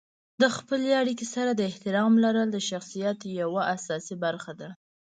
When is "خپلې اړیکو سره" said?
0.55-1.51